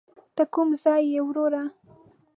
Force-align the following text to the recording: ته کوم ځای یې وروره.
ته 0.35 0.43
کوم 0.53 0.69
ځای 0.83 1.01
یې 1.13 1.21
وروره. 1.25 1.63